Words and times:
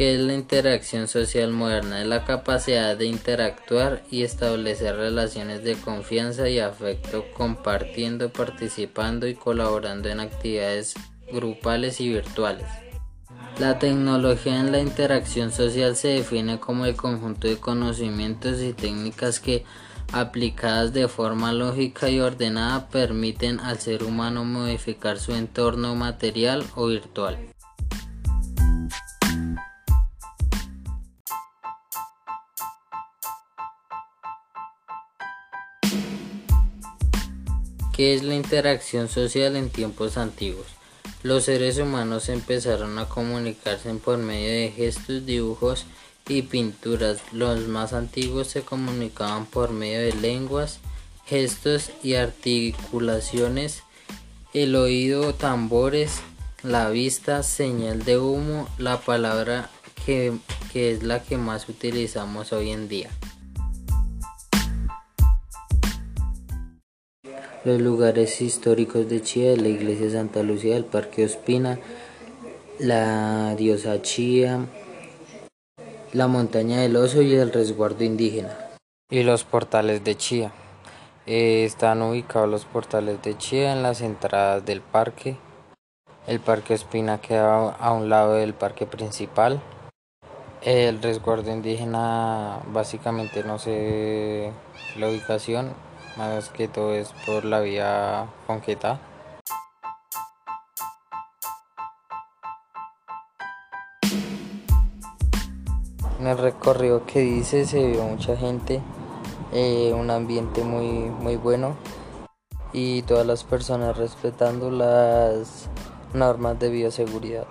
¿Qué 0.00 0.14
es 0.14 0.20
la 0.22 0.32
interacción 0.32 1.08
social 1.08 1.50
moderna? 1.50 2.00
Es 2.00 2.06
la 2.06 2.24
capacidad 2.24 2.96
de 2.96 3.04
interactuar 3.04 4.02
y 4.10 4.22
establecer 4.22 4.96
relaciones 4.96 5.62
de 5.62 5.74
confianza 5.74 6.48
y 6.48 6.58
afecto 6.58 7.26
compartiendo, 7.34 8.32
participando 8.32 9.26
y 9.26 9.34
colaborando 9.34 10.08
en 10.08 10.20
actividades 10.20 10.94
grupales 11.30 12.00
y 12.00 12.08
virtuales. 12.08 12.64
La 13.58 13.78
tecnología 13.78 14.58
en 14.58 14.72
la 14.72 14.80
interacción 14.80 15.52
social 15.52 15.94
se 15.96 16.08
define 16.08 16.58
como 16.58 16.86
el 16.86 16.96
conjunto 16.96 17.46
de 17.46 17.58
conocimientos 17.58 18.62
y 18.62 18.72
técnicas 18.72 19.38
que 19.38 19.66
aplicadas 20.14 20.94
de 20.94 21.08
forma 21.08 21.52
lógica 21.52 22.08
y 22.08 22.20
ordenada 22.20 22.88
permiten 22.88 23.60
al 23.60 23.78
ser 23.78 24.02
humano 24.02 24.46
modificar 24.46 25.18
su 25.18 25.34
entorno 25.34 25.94
material 25.94 26.64
o 26.74 26.86
virtual. 26.86 27.36
¿Qué 38.00 38.14
es 38.14 38.22
la 38.22 38.34
interacción 38.34 39.10
social 39.10 39.56
en 39.56 39.68
tiempos 39.68 40.16
antiguos? 40.16 40.68
Los 41.22 41.44
seres 41.44 41.76
humanos 41.76 42.30
empezaron 42.30 42.98
a 42.98 43.06
comunicarse 43.06 43.92
por 43.92 44.16
medio 44.16 44.48
de 44.48 44.72
gestos, 44.74 45.26
dibujos 45.26 45.84
y 46.26 46.40
pinturas. 46.40 47.18
Los 47.30 47.68
más 47.68 47.92
antiguos 47.92 48.46
se 48.46 48.62
comunicaban 48.62 49.44
por 49.44 49.72
medio 49.72 50.00
de 50.00 50.14
lenguas, 50.14 50.78
gestos 51.26 51.90
y 52.02 52.14
articulaciones, 52.14 53.82
el 54.54 54.76
oído, 54.76 55.34
tambores, 55.34 56.22
la 56.62 56.88
vista, 56.88 57.42
señal 57.42 58.02
de 58.06 58.16
humo, 58.16 58.66
la 58.78 58.98
palabra 58.98 59.68
que, 60.06 60.32
que 60.72 60.90
es 60.92 61.02
la 61.02 61.22
que 61.22 61.36
más 61.36 61.68
utilizamos 61.68 62.54
hoy 62.54 62.70
en 62.70 62.88
día. 62.88 63.10
Los 67.62 67.78
lugares 67.78 68.40
históricos 68.40 69.06
de 69.10 69.20
Chía, 69.20 69.54
la 69.54 69.68
iglesia 69.68 70.08
Santa 70.08 70.42
Lucía, 70.42 70.78
el 70.78 70.86
Parque 70.86 71.26
Ospina, 71.26 71.78
la 72.78 73.54
diosa 73.54 74.00
Chía, 74.00 74.60
la 76.14 76.26
montaña 76.26 76.80
del 76.80 76.96
oso 76.96 77.20
y 77.20 77.34
el 77.34 77.52
resguardo 77.52 78.02
indígena. 78.02 78.56
Y 79.10 79.24
los 79.24 79.44
portales 79.44 80.02
de 80.04 80.16
Chía. 80.16 80.52
Eh, 81.26 81.64
están 81.66 82.00
ubicados 82.00 82.48
los 82.48 82.64
portales 82.64 83.20
de 83.20 83.36
Chía 83.36 83.74
en 83.74 83.82
las 83.82 84.00
entradas 84.00 84.64
del 84.64 84.80
parque. 84.80 85.36
El 86.26 86.40
Parque 86.40 86.72
Ospina 86.72 87.20
queda 87.20 87.72
a 87.72 87.92
un 87.92 88.08
lado 88.08 88.36
del 88.36 88.54
parque 88.54 88.86
principal. 88.86 89.60
El 90.62 91.02
resguardo 91.02 91.52
indígena 91.52 92.60
básicamente 92.72 93.44
no 93.44 93.58
sé 93.58 94.50
la 94.96 95.10
ubicación, 95.10 95.74
más 96.16 96.48
que 96.50 96.68
todo 96.68 96.94
es 96.94 97.12
por 97.26 97.44
la 97.44 97.60
vía 97.60 98.26
Fonqueta. 98.46 99.00
En 106.18 106.26
el 106.26 106.36
recorrido 106.36 107.06
que 107.06 107.20
dice 107.20 107.64
se 107.64 107.86
vio 107.86 108.04
mucha 108.04 108.36
gente, 108.36 108.82
eh, 109.52 109.92
un 109.94 110.10
ambiente 110.10 110.62
muy, 110.62 110.86
muy 110.86 111.36
bueno 111.36 111.76
y 112.72 113.02
todas 113.02 113.26
las 113.26 113.42
personas 113.44 113.96
respetando 113.96 114.70
las 114.70 115.68
normas 116.12 116.58
de 116.58 116.68
bioseguridad. 116.68 117.46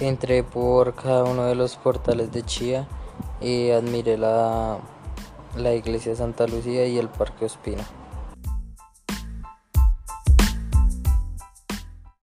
Entré 0.00 0.42
por 0.42 0.94
cada 0.94 1.24
uno 1.24 1.44
de 1.44 1.54
los 1.54 1.76
portales 1.76 2.32
de 2.32 2.42
Chía 2.42 2.86
y 3.40 3.70
admiré 3.70 4.18
la, 4.18 4.78
la 5.60 5.74
iglesia 5.74 6.14
Santa 6.16 6.46
Lucía 6.46 6.86
y 6.86 6.98
el 6.98 7.08
Parque 7.08 7.44
Ospina. 7.44 7.84